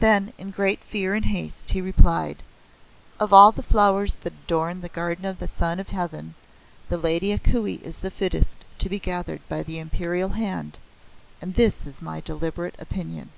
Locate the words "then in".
0.00-0.50